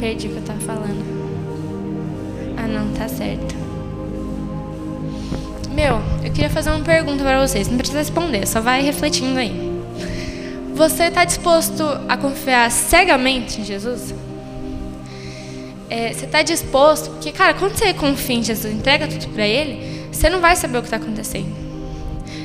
[0.00, 1.04] perdi o que eu tava falando.
[2.56, 3.54] Ah, não, tá certo.
[5.74, 7.68] Meu, eu queria fazer uma pergunta para vocês.
[7.68, 9.68] Não precisa responder, só vai refletindo aí.
[10.74, 14.14] Você está disposto a confiar cegamente em Jesus?
[15.90, 17.10] É, você está disposto?
[17.10, 20.78] Porque, cara, quando você confia em Jesus, entrega tudo para Ele, você não vai saber
[20.78, 21.54] o que está acontecendo.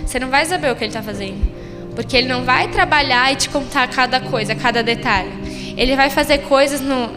[0.06, 1.53] Você não vai saber o que ele está fazendo.
[1.96, 5.32] Porque ele não vai trabalhar e te contar cada coisa, cada detalhe.
[5.78, 7.10] Ele vai fazer coisas no.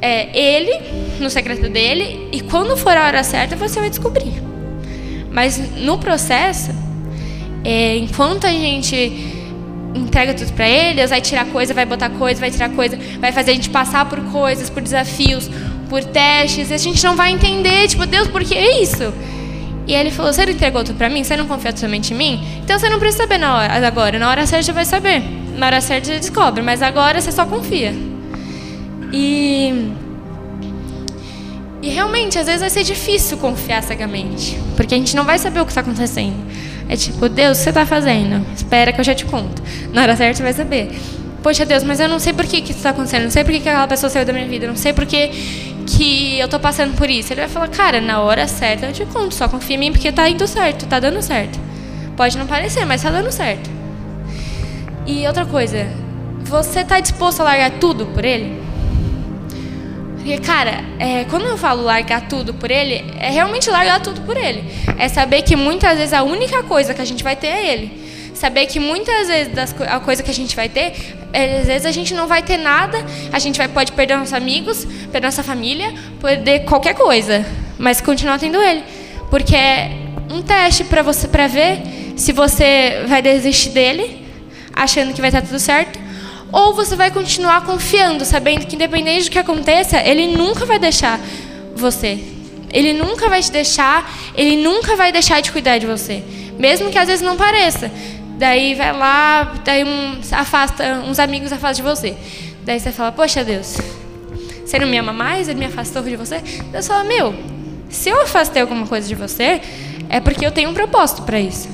[0.00, 0.80] É, ele,
[1.20, 4.42] no secreto dele, e quando for a hora certa, você vai descobrir.
[5.30, 6.70] Mas no processo,
[7.64, 8.96] é, enquanto a gente
[9.94, 13.30] entrega tudo para ele, Deus vai tirar coisa, vai botar coisa, vai tirar coisa, vai
[13.30, 15.48] fazer a gente passar por coisas, por desafios,
[15.88, 19.12] por testes, e a gente não vai entender, tipo, Deus, por que isso?
[19.86, 21.24] E ele falou: Você não entregou tudo para mim?
[21.24, 22.60] Você não confia totalmente em mim?
[22.62, 24.18] Então você não precisa saber na hora, agora.
[24.18, 25.22] Na hora certa você vai saber.
[25.56, 26.62] Na hora certa você descobre.
[26.62, 27.94] Mas agora você só confia.
[29.12, 29.92] E.
[31.82, 34.56] E realmente, às vezes vai ser difícil confiar cegamente.
[34.76, 36.36] Porque a gente não vai saber o que está acontecendo.
[36.88, 38.46] É tipo, Deus, o que você está fazendo?
[38.54, 39.60] Espera que eu já te conto.
[39.92, 40.92] Na hora certa você vai saber.
[41.42, 43.24] Poxa, Deus, mas eu não sei por que, que isso está acontecendo.
[43.24, 44.68] Não sei por que, que aquela pessoa saiu da minha vida.
[44.68, 47.32] Não sei por que que eu tô passando por isso.
[47.32, 50.10] Ele vai falar, cara, na hora certa eu te conto, só confia em mim porque
[50.10, 51.58] tá indo certo, tá dando certo.
[52.16, 53.70] Pode não parecer, mas tá dando certo.
[55.06, 55.88] E outra coisa,
[56.44, 58.60] você tá disposto a largar tudo por ele?
[60.16, 64.36] Porque, cara, é, quando eu falo largar tudo por ele, é realmente largar tudo por
[64.36, 64.64] ele.
[64.96, 68.01] É saber que muitas vezes a única coisa que a gente vai ter é ele.
[68.42, 71.86] Saber que muitas vezes das, a coisa que a gente vai ter, é, às vezes
[71.86, 72.98] a gente não vai ter nada,
[73.32, 77.46] a gente vai, pode perder nossos amigos, perder nossa família, perder qualquer coisa,
[77.78, 78.82] mas continuar tendo ele.
[79.30, 79.92] Porque é
[80.28, 81.82] um teste para você para ver
[82.16, 84.26] se você vai desistir dele,
[84.74, 86.00] achando que vai estar tudo certo,
[86.50, 91.20] ou você vai continuar confiando, sabendo que independente do que aconteça, ele nunca vai deixar
[91.76, 92.18] você.
[92.72, 96.24] Ele nunca vai te deixar, ele nunca vai deixar de cuidar de você,
[96.58, 97.88] mesmo que às vezes não pareça.
[98.42, 102.16] Daí vai lá, daí um, afasta, uns amigos afastam de você.
[102.64, 103.78] Daí você fala, poxa Deus,
[104.66, 105.46] você não me ama mais?
[105.48, 106.40] Ele me afastou de você?
[106.72, 107.32] Deus fala, meu,
[107.88, 109.60] se eu afastei alguma coisa de você,
[110.08, 111.68] é porque eu tenho um propósito para isso.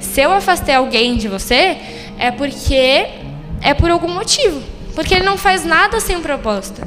[0.00, 1.76] Se eu afastei alguém de você,
[2.18, 3.06] é porque
[3.60, 4.60] é por algum motivo.
[4.96, 6.82] Porque ele não faz nada sem um propósito.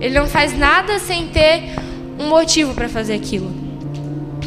[0.00, 1.74] Ele não faz nada sem ter
[2.20, 3.52] um motivo para fazer aquilo.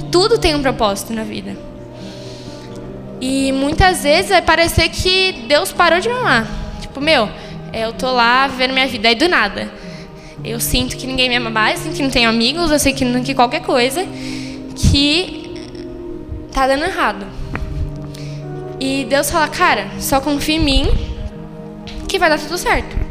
[0.10, 1.67] Tudo tem um propósito na vida.
[3.20, 6.48] E muitas vezes vai parecer que Deus parou de me amar.
[6.82, 7.30] Tipo, meu,
[7.74, 9.70] eu tô lá vivendo minha vida, aí do nada.
[10.44, 13.22] Eu sinto que ninguém me ama mais, sinto que não tenho amigos, eu sei que,
[13.22, 14.06] que qualquer coisa
[14.76, 15.56] que
[16.52, 17.26] tá dando errado.
[18.80, 20.88] E Deus fala, cara, só confia em mim
[22.08, 23.07] que vai dar tudo certo.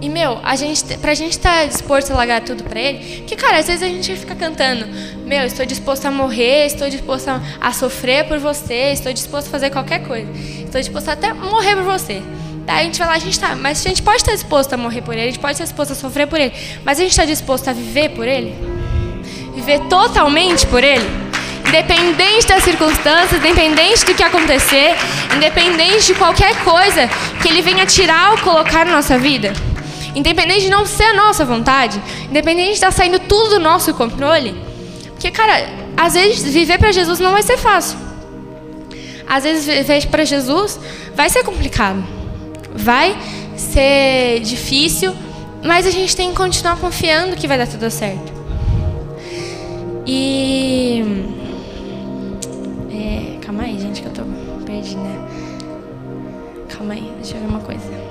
[0.00, 3.34] E, meu, a gente, pra gente estar tá disposto a largar tudo pra ele, que,
[3.34, 4.86] cara, às vezes a gente fica cantando,
[5.24, 9.50] meu, estou disposto a morrer, estou disposto a, a sofrer por você, estou disposto a
[9.50, 10.30] fazer qualquer coisa,
[10.62, 12.22] estou disposto a até morrer por você.
[12.66, 14.76] Daí a gente vai lá, a gente tá, mas a gente pode estar disposto a
[14.76, 16.52] morrer por ele, a gente pode estar disposto a sofrer por ele,
[16.84, 18.54] mas a gente está disposto a viver por ele?
[19.54, 21.06] Viver totalmente por ele?
[21.66, 24.94] Independente das circunstâncias, independente do que acontecer,
[25.34, 27.08] independente de qualquer coisa
[27.40, 29.52] que ele venha tirar ou colocar na nossa vida?
[30.16, 34.56] Independente de não ser a nossa vontade, independente de estar saindo tudo do nosso controle.
[35.10, 37.98] Porque, cara, às vezes viver para Jesus não vai ser fácil.
[39.28, 40.80] Às vezes viver para Jesus
[41.14, 42.02] vai ser complicado.
[42.74, 43.14] Vai
[43.58, 45.14] ser difícil,
[45.62, 48.32] mas a gente tem que continuar confiando que vai dar tudo certo.
[50.06, 51.04] E.
[52.90, 54.22] É, calma aí, gente, que eu tô
[54.64, 55.00] perdida.
[56.70, 58.05] Calma aí, deixa eu ver uma coisa.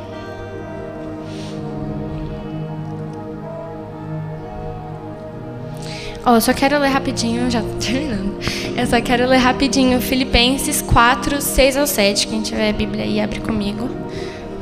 [6.25, 8.39] Ó, oh, só quero ler rapidinho, já tô terminando.
[8.75, 12.27] Eu só quero ler rapidinho Filipenses 4, 6 ao 7.
[12.27, 13.88] Quem tiver a Bíblia aí, abre comigo.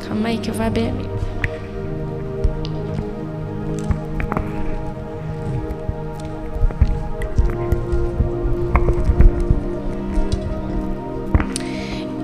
[0.05, 1.13] Calma aí que eu vou abrir a Bíblia.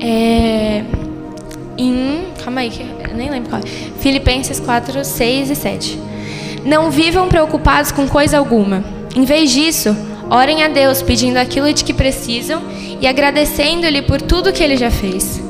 [0.02, 0.84] É,
[1.78, 2.26] em.
[2.44, 3.62] Calma aí, que eu nem lembro qual.
[4.00, 6.00] Filipenses 4, 6 e 7.
[6.66, 9.96] Não vivam preocupados com coisa alguma em vez disso,
[10.30, 12.62] orem a Deus pedindo aquilo de que precisam
[13.02, 15.42] e agradecendo-lhe por tudo que ele já fez.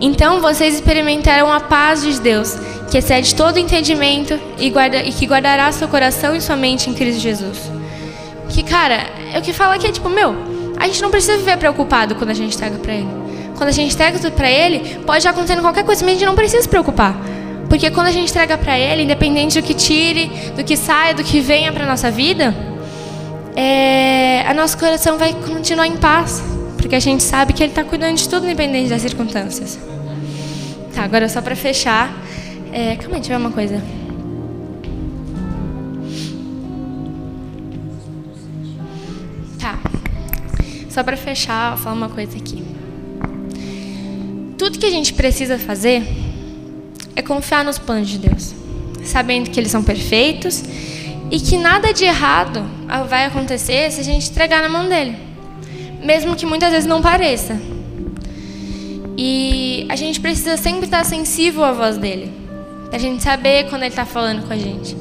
[0.00, 2.56] Então vocês experimentarão a paz de Deus,
[2.90, 6.94] que excede todo entendimento e, guarda, e que guardará seu coração e sua mente em
[6.94, 7.70] Cristo Jesus.
[8.48, 10.34] Que, cara, é o que fala aqui é tipo, meu,
[10.78, 13.08] a gente não precisa viver preocupado quando a gente entrega para Ele.
[13.56, 16.34] Quando a gente entrega tudo para Ele, pode acontecer qualquer coisa, mas a gente não
[16.34, 17.16] precisa se preocupar.
[17.68, 21.22] Porque quando a gente entrega para Ele, independente do que tire, do que saia, do
[21.22, 22.71] que venha para nossa vida,
[23.54, 26.42] é, a nosso coração vai continuar em paz,
[26.78, 29.78] porque a gente sabe que Ele está cuidando de tudo, independente das circunstâncias.
[30.94, 32.12] Tá, agora só para fechar,
[32.72, 33.82] é, calma aí, deixa eu ver uma coisa.
[39.58, 39.78] Tá,
[40.88, 42.64] só para fechar, vou falar uma coisa aqui.
[44.56, 46.02] Tudo que a gente precisa fazer
[47.14, 48.54] é confiar nos planos de Deus,
[49.04, 50.62] sabendo que eles são perfeitos
[51.32, 52.62] e que nada de errado
[53.08, 55.16] vai acontecer se a gente entregar na mão dele,
[56.04, 57.58] mesmo que muitas vezes não pareça.
[59.16, 62.30] E a gente precisa sempre estar sensível à voz dele,
[62.92, 64.94] a gente saber quando ele está falando com a gente.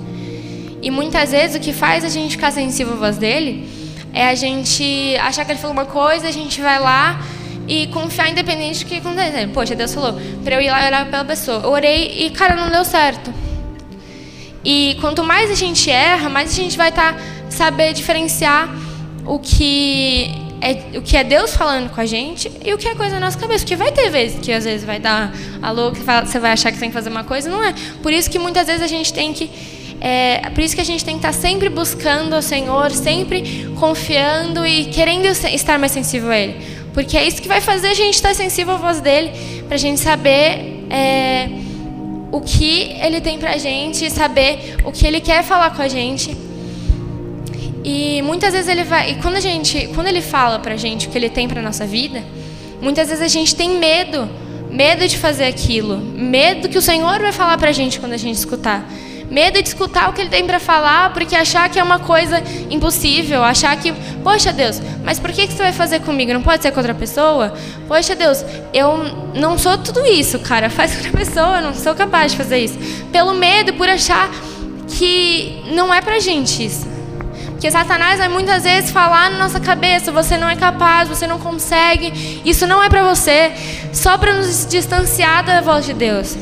[0.81, 3.69] E muitas vezes o que faz a gente ficar sensível à voz dele
[4.13, 7.19] é a gente achar que ele falou uma coisa, a gente vai lá
[7.67, 9.47] e confiar independente do que acontecer.
[9.47, 11.59] Poxa, Deus falou para eu ir lá orar pela pessoa.
[11.61, 13.33] Eu orei e, cara, não deu certo.
[14.63, 17.15] E quanto mais a gente erra, mais a gente vai tá,
[17.49, 18.69] saber diferenciar
[19.25, 22.93] o que é o que é Deus falando com a gente e o que é
[22.93, 23.59] coisa na nossa cabeça.
[23.63, 26.77] Porque vai ter vezes que às vezes vai dar alô, que você vai achar que
[26.77, 27.73] tem que fazer uma coisa, não é.
[28.03, 29.49] Por isso que muitas vezes a gente tem que
[30.03, 33.71] é, por isso que a gente tem que estar tá sempre buscando o Senhor, sempre
[33.79, 36.55] confiando e querendo estar mais sensível a Ele.
[36.91, 39.31] Porque é isso que vai fazer a gente estar sensível à voz dele,
[39.67, 41.49] para a gente saber é,
[42.31, 46.35] o que ele tem pra gente, saber o que ele quer falar com a gente.
[47.83, 51.09] E muitas vezes ele vai, e quando a gente, quando ele fala pra gente o
[51.09, 52.23] que ele tem pra nossa vida,
[52.81, 54.29] muitas vezes a gente tem medo,
[54.69, 58.35] medo de fazer aquilo, medo que o Senhor vai falar pra gente quando a gente
[58.35, 58.87] escutar.
[59.31, 62.43] Medo de escutar o que ele tem para falar, porque achar que é uma coisa
[62.69, 66.33] impossível, achar que, poxa Deus, mas por que, que você vai fazer comigo?
[66.33, 67.53] Não pode ser com outra pessoa?
[67.87, 68.97] Poxa Deus, eu
[69.33, 72.57] não sou tudo isso, cara, faz com outra pessoa, eu não sou capaz de fazer
[72.57, 72.77] isso.
[73.09, 74.29] Pelo medo, por achar
[74.89, 76.85] que não é pra gente isso.
[77.51, 81.39] Porque Satanás vai muitas vezes falar na nossa cabeça: você não é capaz, você não
[81.39, 83.53] consegue, isso não é para você,
[83.93, 86.35] só para nos distanciar da voz de Deus.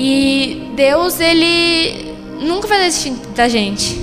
[0.00, 3.98] E Deus, ele nunca vai desistir da gente.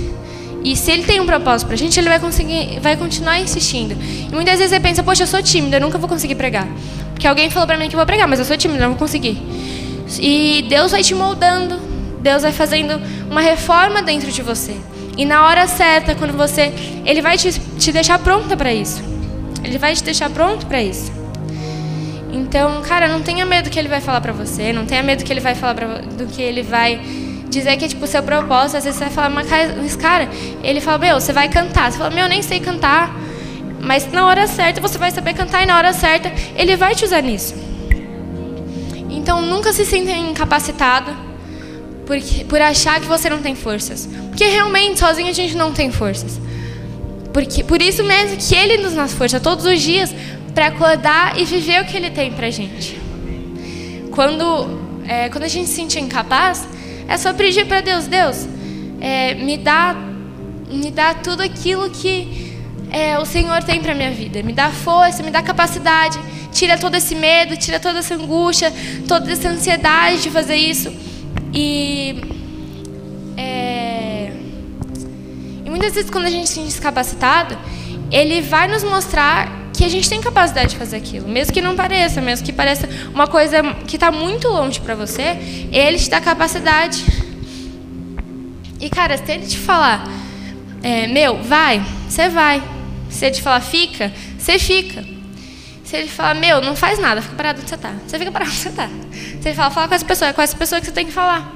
[0.62, 3.96] E se ele tem um propósito pra gente, ele vai conseguir, vai continuar insistindo.
[4.30, 6.68] E muitas vezes você pensa, poxa, eu sou tímida, eu nunca vou conseguir pregar.
[7.12, 8.98] Porque alguém falou pra mim que eu vou pregar, mas eu sou tímida, não vou
[8.98, 9.40] conseguir.
[10.20, 11.80] E Deus vai te moldando,
[12.20, 13.00] Deus vai fazendo
[13.30, 14.76] uma reforma dentro de você.
[15.16, 16.72] E na hora certa, quando você,
[17.06, 19.02] ele vai te, te deixar pronta para isso.
[19.64, 21.10] Ele vai te deixar pronto para isso.
[22.36, 25.20] Então, cara, não tenha medo do que ele vai falar para você, não tenha medo
[25.20, 27.00] do que ele vai falar pra, do que ele vai
[27.48, 28.76] dizer que é tipo seu propósito.
[28.76, 30.28] Às vezes você vai falar, mas cara,
[30.62, 31.90] ele fala, meu, você vai cantar.
[31.90, 33.18] Você fala, meu, eu nem sei cantar.
[33.80, 37.04] Mas na hora certa você vai saber cantar e na hora certa ele vai te
[37.06, 37.54] usar nisso.
[39.08, 41.16] Então nunca se sinta incapacitado
[42.04, 42.18] por,
[42.48, 44.06] por achar que você não tem forças.
[44.28, 46.38] Porque realmente sozinho a gente não tem forças.
[47.32, 50.14] Porque, por isso mesmo que ele nos dá força todos os dias
[50.56, 52.98] para acordar e viver o que Ele tem para gente.
[54.10, 56.66] quando, é, quando a gente se sente incapaz,
[57.06, 58.48] é só pedir para Deus, Deus,
[58.98, 59.94] é, me dá,
[60.70, 62.56] me dá tudo aquilo que
[62.90, 64.42] é, o Senhor tem para minha vida.
[64.42, 66.18] Me dá força, me dá capacidade,
[66.52, 68.72] tira todo esse medo, tira toda essa angústia,
[69.06, 70.90] toda essa ansiedade de fazer isso.
[71.52, 72.18] E
[73.36, 74.32] é,
[75.66, 77.58] e muitas vezes quando a gente se descapacitado,
[78.10, 81.76] ele vai nos mostrar que a gente tem capacidade de fazer aquilo, mesmo que não
[81.76, 85.36] pareça, mesmo que pareça uma coisa que está muito longe para você,
[85.70, 87.04] ele te dá capacidade.
[88.80, 90.06] E cara, se ele te falar,
[90.82, 92.62] é, meu, vai, você vai.
[93.08, 95.04] Se ele te falar, fica, você fica.
[95.84, 97.92] Se ele falar, meu, não faz nada, fica parado onde você está.
[98.06, 98.88] Você fica parado onde você está.
[98.88, 101.12] Se ele falar, fala com essa pessoa, é com essa pessoa que você tem que
[101.12, 101.52] falar.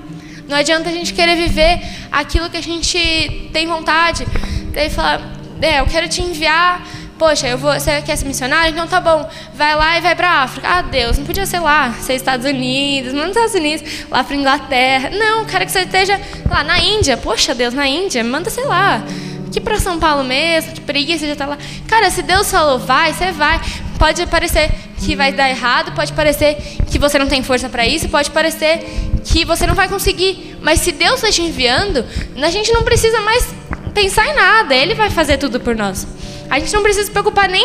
[0.49, 4.27] Não adianta a gente querer viver aquilo que a gente tem vontade.
[4.75, 5.21] Ele fala,
[5.61, 6.83] é, eu quero te enviar
[7.21, 8.73] Poxa, eu vou, você quer ser missionário?
[8.73, 10.67] Então tá bom, vai lá e vai para a África.
[10.67, 14.35] Ah, Deus, não podia ser lá, ser Estados Unidos, não nos Estados Unidos, lá para
[14.35, 15.11] Inglaterra.
[15.11, 16.19] Não, quero que você esteja
[16.49, 17.19] lá na Índia.
[17.19, 19.05] Poxa, Deus, na Índia, manda, sei lá.
[19.47, 21.59] Aqui para São Paulo mesmo, que preguiça já tá lá.
[21.87, 23.61] Cara, se Deus falou vai, você vai.
[23.99, 24.71] Pode parecer
[25.05, 26.57] que vai dar errado, pode parecer
[26.91, 28.83] que você não tem força para isso, pode parecer
[29.27, 30.57] que você não vai conseguir.
[30.63, 32.03] Mas se Deus está te enviando,
[32.43, 33.47] a gente não precisa mais
[33.93, 36.07] pensar em nada, Ele vai fazer tudo por nós.
[36.51, 37.65] A gente não precisa se preocupar nem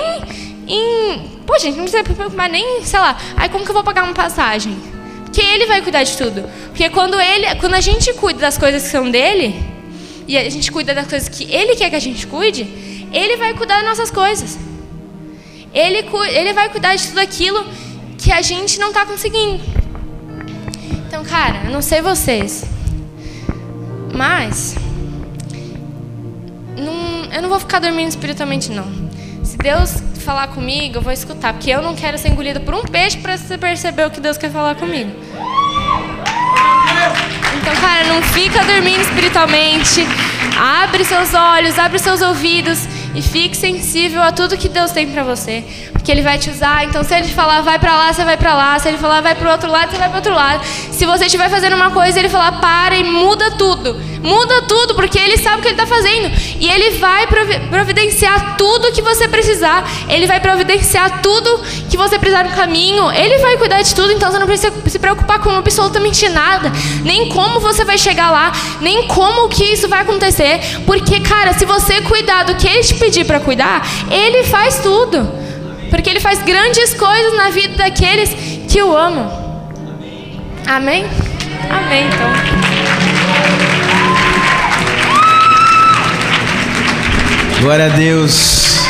[0.67, 1.35] em.
[1.51, 4.03] A gente não precisa se preocupar nem, sei lá, aí como que eu vou pagar
[4.03, 4.77] uma passagem?
[5.23, 6.47] Porque ele vai cuidar de tudo.
[6.67, 9.55] Porque quando ele, quando a gente cuida das coisas que são dele,
[10.27, 12.63] e a gente cuida das coisas que ele quer que a gente cuide,
[13.11, 14.57] ele vai cuidar das nossas coisas.
[15.73, 17.65] Ele, ele vai cuidar de tudo aquilo
[18.17, 19.63] que a gente não está conseguindo.
[21.07, 22.65] Então, cara, eu não sei vocês,
[24.13, 24.75] mas
[26.77, 26.93] não,
[27.31, 28.85] eu não vou ficar dormindo espiritualmente, não.
[29.43, 32.83] Se Deus falar comigo, eu vou escutar, porque eu não quero ser engolido por um
[32.83, 35.11] peixe para você perceber o que Deus quer falar comigo.
[37.57, 40.05] Então, cara, não fica dormindo espiritualmente.
[40.57, 45.23] Abre seus olhos, abre seus ouvidos e fique sensível a tudo que Deus tem para
[45.23, 46.85] você, porque Ele vai te usar.
[46.85, 48.79] Então, se Ele falar vai para lá, você vai para lá.
[48.79, 50.63] Se Ele falar vai para o outro lado, você vai para outro lado.
[50.65, 55.17] Se você estiver fazendo uma coisa, Ele falar para e muda tudo, muda tudo, porque
[55.17, 57.27] Ele sabe o que Ele está fazendo e Ele vai
[57.69, 59.87] providenciar tudo que você precisar.
[60.09, 63.11] Ele vai providenciar tudo que você precisar no caminho.
[63.11, 64.11] Ele vai cuidar de tudo.
[64.11, 66.71] Então, você não precisa se preocupar com absolutamente nada,
[67.03, 68.51] nem como você vai chegar lá,
[68.81, 72.95] nem como que isso vai acontecer, porque cara, se você cuidar do que Ele te
[72.95, 75.29] pedir para cuidar, Ele faz tudo.
[75.89, 78.29] Porque Ele faz grandes coisas na vida daqueles
[78.67, 79.45] que o amam.
[80.67, 81.05] Amém?
[81.69, 82.54] Amém, então.
[87.61, 88.84] Glória a Deus.